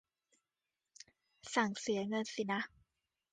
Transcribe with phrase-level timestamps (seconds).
[1.53, 2.61] สั่งเสียเงินสินะ